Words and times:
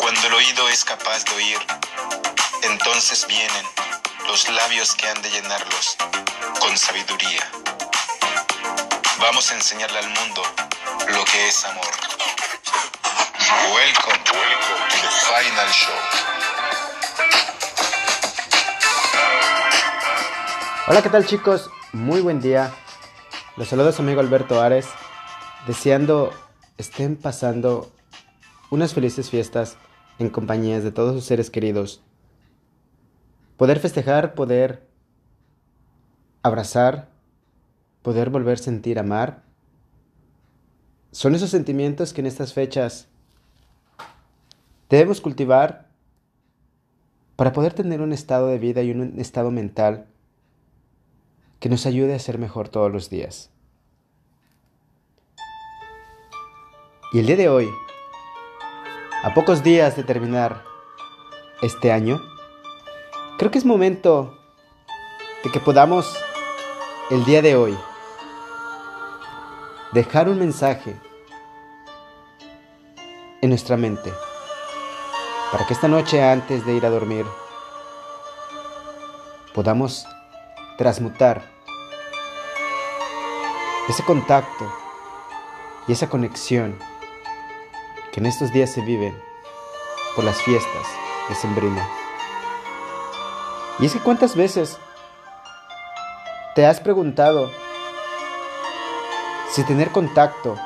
Cuando 0.00 0.26
el 0.28 0.32
oído 0.32 0.66
es 0.70 0.82
capaz 0.82 1.26
de 1.26 1.34
oír, 1.34 1.58
entonces 2.62 3.26
vienen 3.28 3.66
los 4.26 4.48
labios 4.48 4.94
que 4.94 5.06
han 5.06 5.20
de 5.20 5.28
llenarlos 5.30 5.96
con 6.58 6.74
sabiduría. 6.78 7.46
Vamos 9.20 9.50
a 9.50 9.56
enseñarle 9.56 9.98
al 9.98 10.08
mundo 10.08 10.42
lo 11.12 11.22
que 11.26 11.48
es 11.48 11.64
amor. 11.66 11.84
Welcome, 13.74 14.20
welcome 14.32 14.88
to 14.88 14.96
the 15.02 15.10
final 15.28 15.70
show. 15.70 15.94
Hola, 20.88 21.02
¿qué 21.02 21.10
tal 21.10 21.26
chicos? 21.26 21.68
Muy 21.92 22.22
buen 22.22 22.40
día. 22.40 22.72
Los 23.56 23.68
saluda 23.68 23.92
su 23.92 24.00
amigo 24.00 24.20
Alberto 24.20 24.62
Ares, 24.62 24.86
deseando 25.66 26.32
estén 26.78 27.16
pasando 27.16 27.92
unas 28.70 28.94
felices 28.94 29.28
fiestas 29.28 29.76
en 30.20 30.30
compañías 30.30 30.84
de 30.84 30.92
todos 30.92 31.14
sus 31.14 31.24
seres 31.24 31.50
queridos. 31.50 32.02
Poder 33.56 33.78
festejar, 33.78 34.34
poder 34.34 34.86
abrazar, 36.42 37.08
poder 38.02 38.30
volver 38.30 38.54
a 38.54 38.62
sentir 38.62 38.98
amar, 38.98 39.42
son 41.12 41.34
esos 41.34 41.50
sentimientos 41.50 42.12
que 42.12 42.20
en 42.20 42.26
estas 42.26 42.52
fechas 42.52 43.08
debemos 44.88 45.20
cultivar 45.20 45.88
para 47.34 47.52
poder 47.52 47.72
tener 47.72 48.00
un 48.00 48.12
estado 48.12 48.46
de 48.46 48.58
vida 48.58 48.82
y 48.82 48.92
un 48.92 49.18
estado 49.18 49.50
mental 49.50 50.06
que 51.58 51.68
nos 51.68 51.86
ayude 51.86 52.14
a 52.14 52.18
ser 52.18 52.38
mejor 52.38 52.68
todos 52.68 52.92
los 52.92 53.10
días. 53.10 53.50
Y 57.12 57.18
el 57.18 57.26
día 57.26 57.36
de 57.36 57.48
hoy, 57.48 57.68
a 59.22 59.34
pocos 59.34 59.62
días 59.62 59.96
de 59.96 60.02
terminar 60.02 60.64
este 61.60 61.92
año, 61.92 62.22
creo 63.36 63.50
que 63.50 63.58
es 63.58 63.66
momento 63.66 64.38
de 65.44 65.50
que 65.50 65.60
podamos 65.60 66.18
el 67.10 67.26
día 67.26 67.42
de 67.42 67.54
hoy 67.54 67.78
dejar 69.92 70.30
un 70.30 70.38
mensaje 70.38 70.98
en 73.42 73.50
nuestra 73.50 73.76
mente 73.76 74.10
para 75.52 75.66
que 75.66 75.74
esta 75.74 75.88
noche 75.88 76.22
antes 76.22 76.64
de 76.64 76.72
ir 76.72 76.86
a 76.86 76.90
dormir 76.90 77.26
podamos 79.52 80.06
transmutar 80.78 81.42
ese 83.86 84.02
contacto 84.02 84.72
y 85.86 85.92
esa 85.92 86.08
conexión 86.08 86.78
que 88.12 88.20
en 88.20 88.26
estos 88.26 88.52
días 88.52 88.70
se 88.70 88.80
viven 88.80 89.16
por 90.16 90.24
las 90.24 90.40
fiestas 90.42 90.86
de 91.28 91.34
Sembrina. 91.34 91.88
Y 93.78 93.86
es 93.86 93.92
que 93.92 94.00
cuántas 94.00 94.36
veces 94.36 94.78
te 96.54 96.66
has 96.66 96.80
preguntado 96.80 97.50
si 99.50 99.62
tener 99.64 99.90
contacto 99.90 100.56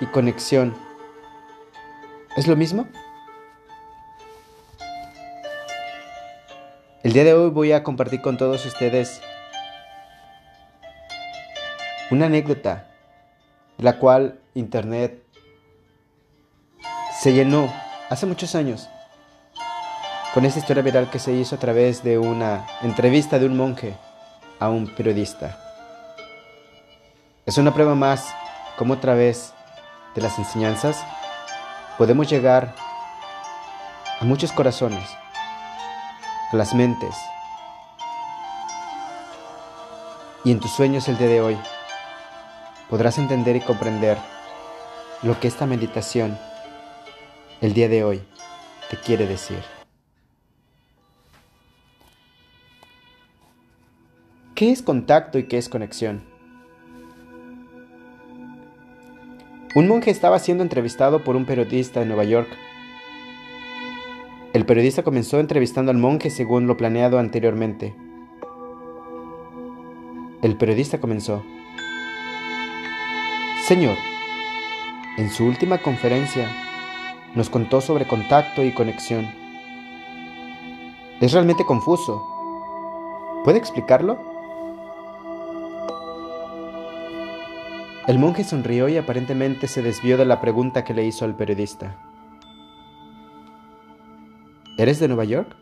y 0.00 0.06
conexión 0.06 0.76
es 2.36 2.46
lo 2.46 2.56
mismo? 2.56 2.86
El 7.02 7.12
día 7.12 7.24
de 7.24 7.34
hoy 7.34 7.50
voy 7.50 7.72
a 7.72 7.82
compartir 7.82 8.22
con 8.22 8.36
todos 8.36 8.64
ustedes 8.64 9.20
una 12.10 12.26
anécdota 12.26 12.86
de 13.78 13.84
la 13.84 13.98
cual 13.98 14.38
Internet 14.54 15.23
se 17.24 17.32
llenó 17.32 17.72
hace 18.10 18.26
muchos 18.26 18.54
años 18.54 18.86
con 20.34 20.44
esta 20.44 20.58
historia 20.58 20.82
viral 20.82 21.08
que 21.08 21.18
se 21.18 21.32
hizo 21.32 21.54
a 21.54 21.58
través 21.58 22.04
de 22.04 22.18
una 22.18 22.66
entrevista 22.82 23.38
de 23.38 23.46
un 23.46 23.56
monje 23.56 23.96
a 24.60 24.68
un 24.68 24.94
periodista. 24.94 25.58
Es 27.46 27.56
una 27.56 27.72
prueba 27.72 27.94
más 27.94 28.34
como 28.76 28.92
a 28.92 29.00
través 29.00 29.54
de 30.14 30.20
las 30.20 30.38
enseñanzas 30.38 31.02
podemos 31.96 32.28
llegar 32.28 32.74
a 34.20 34.24
muchos 34.26 34.52
corazones, 34.52 35.08
a 36.52 36.56
las 36.56 36.74
mentes. 36.74 37.16
Y 40.44 40.50
en 40.50 40.60
tus 40.60 40.72
sueños 40.72 41.08
el 41.08 41.16
día 41.16 41.28
de 41.28 41.40
hoy 41.40 41.58
podrás 42.90 43.16
entender 43.16 43.56
y 43.56 43.62
comprender 43.62 44.18
lo 45.22 45.40
que 45.40 45.48
esta 45.48 45.64
meditación 45.64 46.38
el 47.64 47.72
día 47.72 47.88
de 47.88 48.04
hoy 48.04 48.20
te 48.90 48.98
quiere 48.98 49.26
decir. 49.26 49.56
¿Qué 54.54 54.70
es 54.70 54.82
contacto 54.82 55.38
y 55.38 55.44
qué 55.44 55.56
es 55.56 55.70
conexión? 55.70 56.24
Un 59.74 59.88
monje 59.88 60.10
estaba 60.10 60.38
siendo 60.40 60.62
entrevistado 60.62 61.24
por 61.24 61.36
un 61.36 61.46
periodista 61.46 62.02
en 62.02 62.08
Nueva 62.08 62.24
York. 62.24 62.48
El 64.52 64.66
periodista 64.66 65.02
comenzó 65.02 65.40
entrevistando 65.40 65.90
al 65.90 65.96
monje 65.96 66.28
según 66.28 66.66
lo 66.66 66.76
planeado 66.76 67.18
anteriormente. 67.18 67.94
El 70.42 70.58
periodista 70.58 71.00
comenzó. 71.00 71.42
Señor, 73.66 73.96
en 75.16 75.30
su 75.30 75.46
última 75.46 75.78
conferencia 75.78 76.63
nos 77.34 77.50
contó 77.50 77.80
sobre 77.80 78.06
contacto 78.06 78.62
y 78.62 78.72
conexión. 78.72 79.28
Es 81.20 81.32
realmente 81.32 81.64
confuso. 81.64 82.22
¿Puede 83.44 83.58
explicarlo? 83.58 84.18
El 88.06 88.18
monje 88.18 88.44
sonrió 88.44 88.88
y 88.88 88.98
aparentemente 88.98 89.66
se 89.66 89.82
desvió 89.82 90.16
de 90.16 90.26
la 90.26 90.40
pregunta 90.40 90.84
que 90.84 90.94
le 90.94 91.04
hizo 91.04 91.24
al 91.24 91.34
periodista. 91.34 91.96
¿Eres 94.76 95.00
de 95.00 95.08
Nueva 95.08 95.24
York? 95.24 95.56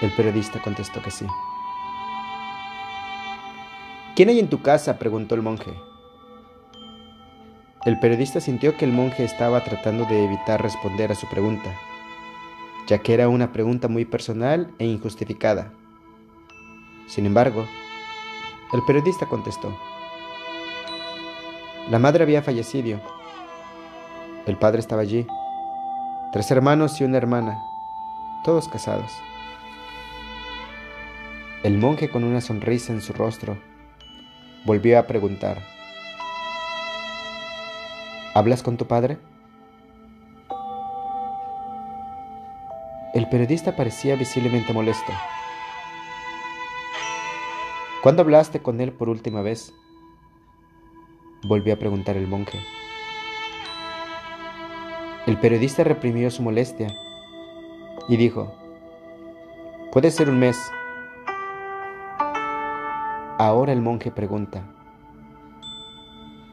El 0.00 0.12
periodista 0.12 0.62
contestó 0.62 1.02
que 1.02 1.10
sí. 1.10 1.26
¿Quién 4.14 4.28
hay 4.28 4.38
en 4.38 4.48
tu 4.48 4.62
casa? 4.62 4.98
preguntó 4.98 5.34
el 5.34 5.42
monje. 5.42 5.72
El 7.86 7.98
periodista 7.98 8.40
sintió 8.40 8.76
que 8.76 8.84
el 8.84 8.92
monje 8.92 9.24
estaba 9.24 9.64
tratando 9.64 10.04
de 10.04 10.22
evitar 10.22 10.60
responder 10.60 11.10
a 11.10 11.14
su 11.14 11.26
pregunta, 11.28 11.74
ya 12.86 12.98
que 12.98 13.14
era 13.14 13.30
una 13.30 13.52
pregunta 13.52 13.88
muy 13.88 14.04
personal 14.04 14.70
e 14.78 14.84
injustificada. 14.84 15.72
Sin 17.06 17.24
embargo, 17.24 17.66
el 18.74 18.82
periodista 18.84 19.24
contestó. 19.24 19.74
La 21.88 21.98
madre 21.98 22.22
había 22.22 22.42
fallecido. 22.42 23.00
El 24.44 24.58
padre 24.58 24.80
estaba 24.80 25.00
allí. 25.00 25.26
Tres 26.34 26.50
hermanos 26.50 27.00
y 27.00 27.04
una 27.04 27.16
hermana, 27.16 27.58
todos 28.44 28.68
casados. 28.68 29.10
El 31.62 31.78
monje 31.78 32.10
con 32.10 32.24
una 32.24 32.42
sonrisa 32.42 32.92
en 32.92 33.00
su 33.00 33.14
rostro 33.14 33.56
volvió 34.66 34.98
a 34.98 35.06
preguntar, 35.06 35.79
¿Hablas 38.32 38.62
con 38.62 38.76
tu 38.76 38.86
padre? 38.86 39.18
El 43.12 43.28
periodista 43.28 43.74
parecía 43.74 44.14
visiblemente 44.14 44.72
molesto. 44.72 45.12
¿Cuándo 48.02 48.22
hablaste 48.22 48.62
con 48.62 48.80
él 48.80 48.92
por 48.92 49.08
última 49.08 49.42
vez? 49.42 49.74
volvió 51.42 51.74
a 51.74 51.76
preguntar 51.78 52.16
el 52.16 52.28
monje. 52.28 52.60
El 55.26 55.38
periodista 55.38 55.84
reprimió 55.84 56.30
su 56.30 56.42
molestia 56.42 56.94
y 58.08 58.16
dijo, 58.16 58.54
puede 59.90 60.10
ser 60.10 60.28
un 60.28 60.38
mes. 60.38 60.56
Ahora 63.38 63.72
el 63.72 63.80
monje 63.80 64.10
pregunta, 64.10 64.62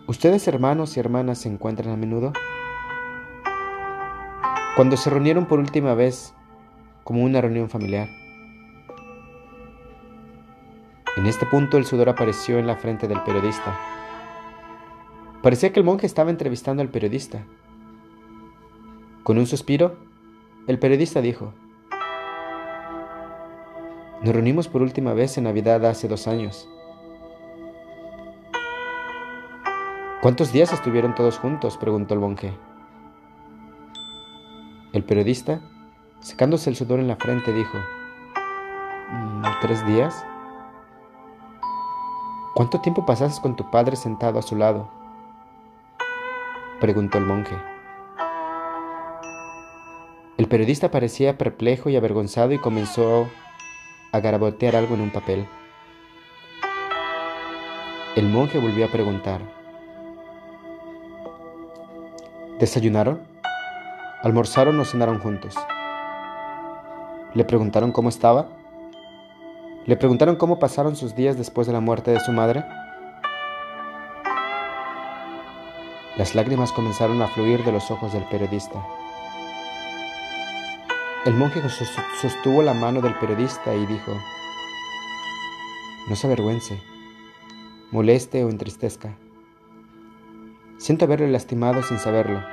¿ustedes 0.07 0.47
hermanos 0.47 0.95
y 0.95 0.99
hermanas 0.99 1.39
se 1.39 1.49
encuentran 1.49 1.93
a 1.93 1.97
menudo? 1.97 2.33
Cuando 4.75 4.95
se 4.95 5.09
reunieron 5.09 5.45
por 5.45 5.59
última 5.59 5.93
vez, 5.93 6.33
como 7.03 7.23
una 7.23 7.41
reunión 7.41 7.69
familiar. 7.69 8.09
En 11.17 11.25
este 11.25 11.45
punto 11.45 11.77
el 11.77 11.85
sudor 11.85 12.09
apareció 12.09 12.59
en 12.59 12.67
la 12.67 12.77
frente 12.77 13.07
del 13.07 13.21
periodista. 13.23 13.77
Parecía 15.41 15.73
que 15.73 15.79
el 15.79 15.85
monje 15.85 16.05
estaba 16.05 16.29
entrevistando 16.29 16.81
al 16.81 16.89
periodista. 16.89 17.43
Con 19.23 19.37
un 19.37 19.47
suspiro, 19.47 19.97
el 20.67 20.79
periodista 20.79 21.21
dijo, 21.21 21.53
Nos 24.21 24.33
reunimos 24.33 24.67
por 24.67 24.81
última 24.81 25.13
vez 25.13 25.37
en 25.37 25.45
Navidad 25.45 25.85
hace 25.85 26.07
dos 26.07 26.27
años. 26.27 26.69
¿Cuántos 30.27 30.51
días 30.51 30.73
estuvieron 30.73 31.15
todos 31.15 31.39
juntos? 31.39 31.77
preguntó 31.77 32.13
el 32.13 32.19
monje. 32.19 32.53
El 34.91 35.05
periodista, 35.05 35.61
secándose 36.19 36.69
el 36.69 36.75
sudor 36.75 36.99
en 36.99 37.07
la 37.07 37.15
frente, 37.15 37.53
dijo, 37.53 37.77
mm, 39.09 39.41
¿tres 39.61 39.87
días? 39.87 40.25
¿Cuánto 42.55 42.81
tiempo 42.81 43.05
pasaste 43.05 43.41
con 43.41 43.55
tu 43.55 43.71
padre 43.71 43.95
sentado 43.95 44.37
a 44.37 44.41
su 44.41 44.57
lado? 44.57 44.89
preguntó 46.81 47.19
el 47.19 47.25
monje. 47.25 47.55
El 50.35 50.49
periodista 50.49 50.91
parecía 50.91 51.37
perplejo 51.37 51.89
y 51.89 51.95
avergonzado 51.95 52.51
y 52.51 52.59
comenzó 52.59 53.29
a 54.11 54.19
garabotear 54.19 54.75
algo 54.75 54.95
en 54.95 55.01
un 55.03 55.09
papel. 55.09 55.47
El 58.17 58.27
monje 58.27 58.59
volvió 58.59 58.87
a 58.87 58.89
preguntar, 58.89 59.56
¿Desayunaron? 62.59 63.21
¿Almorzaron 64.23 64.79
o 64.79 64.85
cenaron 64.85 65.19
juntos? 65.19 65.55
¿Le 67.35 67.45
preguntaron 67.45 67.91
cómo 67.91 68.09
estaba? 68.09 68.47
¿Le 69.85 69.95
preguntaron 69.95 70.37
cómo 70.37 70.57
pasaron 70.57 70.95
sus 70.95 71.15
días 71.15 71.37
después 71.37 71.67
de 71.67 71.73
la 71.73 71.81
muerte 71.81 72.09
de 72.09 72.19
su 72.19 72.31
madre? 72.31 72.65
Las 76.17 76.33
lágrimas 76.33 76.71
comenzaron 76.71 77.21
a 77.21 77.27
fluir 77.27 77.63
de 77.63 77.71
los 77.71 77.91
ojos 77.91 78.11
del 78.13 78.23
periodista. 78.23 78.83
El 81.25 81.35
monje 81.35 81.61
sostuvo 82.19 82.63
la 82.63 82.73
mano 82.73 83.01
del 83.01 83.13
periodista 83.19 83.75
y 83.75 83.85
dijo, 83.85 84.13
no 86.09 86.15
se 86.15 86.25
avergüence, 86.25 86.81
moleste 87.91 88.43
o 88.43 88.49
entristezca. 88.49 89.15
Siento 90.77 91.05
haberle 91.05 91.27
lastimado 91.27 91.81
sin 91.81 91.97
saberlo. 91.97 92.43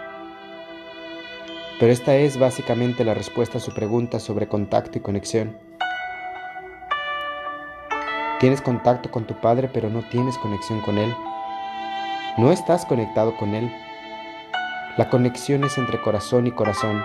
Pero 1.79 1.93
esta 1.93 2.17
es 2.17 2.39
básicamente 2.39 3.05
la 3.05 3.13
respuesta 3.13 3.59
a 3.59 3.61
su 3.61 3.75
pregunta 3.75 4.19
sobre 4.19 4.49
contacto 4.49 4.97
y 4.97 5.03
conexión. 5.03 5.59
Tienes 8.41 8.63
contacto 8.63 9.11
con 9.11 9.27
tu 9.27 9.35
padre 9.41 9.69
pero 9.73 9.91
no 9.91 10.03
tienes 10.09 10.39
conexión 10.39 10.81
con 10.81 10.97
él. 10.97 11.15
No 12.39 12.51
estás 12.51 12.87
conectado 12.87 13.37
con 13.37 13.55
él. 13.55 13.71
La 14.97 15.11
conexión 15.11 15.63
es 15.65 15.77
entre 15.77 16.01
corazón 16.01 16.47
y 16.47 16.53
corazón, 16.53 17.05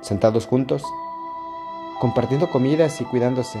sentados 0.00 0.46
juntos, 0.46 0.84
compartiendo 1.98 2.50
comidas 2.50 3.00
y 3.00 3.04
cuidándose, 3.04 3.58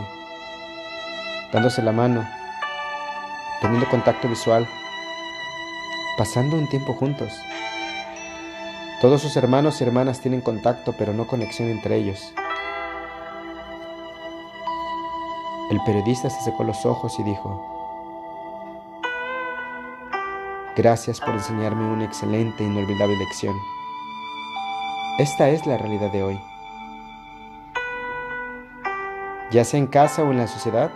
dándose 1.52 1.82
la 1.82 1.92
mano, 1.92 2.28
teniendo 3.60 3.88
contacto 3.88 4.28
visual 4.28 4.68
pasando 6.16 6.56
un 6.56 6.68
tiempo 6.68 6.94
juntos. 6.94 7.32
Todos 9.00 9.20
sus 9.22 9.36
hermanos 9.36 9.80
y 9.80 9.84
hermanas 9.84 10.20
tienen 10.20 10.40
contacto, 10.40 10.94
pero 10.96 11.12
no 11.12 11.26
conexión 11.26 11.68
entre 11.68 11.96
ellos. 11.96 12.32
El 15.70 15.80
periodista 15.84 16.30
se 16.30 16.40
secó 16.42 16.62
los 16.64 16.84
ojos 16.86 17.18
y 17.18 17.22
dijo, 17.22 17.70
Gracias 20.76 21.20
por 21.20 21.34
enseñarme 21.34 21.84
una 21.84 22.04
excelente 22.04 22.64
e 22.64 22.66
inolvidable 22.66 23.16
lección. 23.16 23.56
Esta 25.18 25.48
es 25.48 25.66
la 25.66 25.78
realidad 25.78 26.10
de 26.10 26.22
hoy. 26.22 26.40
Ya 29.52 29.64
sea 29.64 29.78
en 29.78 29.86
casa 29.86 30.24
o 30.24 30.32
en 30.32 30.38
la 30.38 30.48
sociedad, 30.48 30.90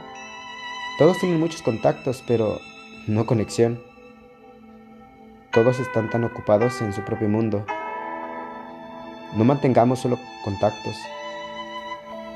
todos 0.98 1.18
tienen 1.18 1.38
muchos 1.38 1.62
contactos, 1.62 2.24
pero 2.26 2.60
no 3.06 3.24
conexión. 3.24 3.87
Todos 5.52 5.80
están 5.80 6.10
tan 6.10 6.24
ocupados 6.24 6.82
en 6.82 6.92
su 6.92 7.00
propio 7.02 7.26
mundo. 7.26 7.64
No 9.34 9.44
mantengamos 9.44 10.00
solo 10.00 10.18
contactos, 10.44 10.94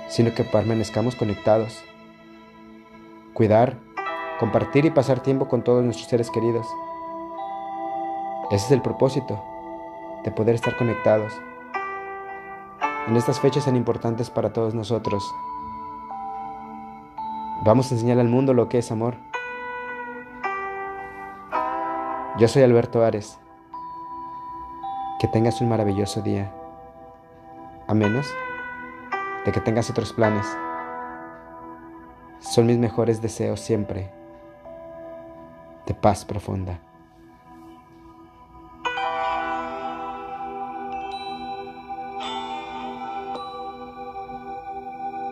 sino 0.08 0.34
que 0.34 0.44
permanezcamos 0.44 1.14
conectados. 1.14 1.84
Cuidar, 3.34 3.76
compartir 4.40 4.86
y 4.86 4.90
pasar 4.90 5.20
tiempo 5.20 5.46
con 5.46 5.62
todos 5.62 5.84
nuestros 5.84 6.08
seres 6.08 6.30
queridos. 6.30 6.66
Ese 8.50 8.64
es 8.64 8.72
el 8.72 8.80
propósito, 8.80 9.44
de 10.24 10.30
poder 10.30 10.54
estar 10.54 10.74
conectados. 10.78 11.34
En 13.08 13.16
estas 13.16 13.40
fechas 13.40 13.66
tan 13.66 13.76
importantes 13.76 14.30
para 14.30 14.54
todos 14.54 14.74
nosotros, 14.74 15.22
vamos 17.62 17.90
a 17.90 17.94
enseñar 17.94 18.18
al 18.18 18.28
mundo 18.28 18.54
lo 18.54 18.70
que 18.70 18.78
es 18.78 18.90
amor. 18.90 19.16
Yo 22.42 22.48
soy 22.48 22.64
Alberto 22.64 23.04
Ares. 23.04 23.38
Que 25.20 25.28
tengas 25.28 25.60
un 25.60 25.68
maravilloso 25.68 26.22
día. 26.22 26.52
A 27.86 27.94
menos 27.94 28.26
de 29.44 29.52
que 29.52 29.60
tengas 29.60 29.88
otros 29.90 30.12
planes. 30.12 30.44
Son 32.40 32.66
mis 32.66 32.78
mejores 32.78 33.22
deseos 33.22 33.60
siempre. 33.60 34.10
De 35.86 35.94
paz 35.94 36.24
profunda. 36.24 36.80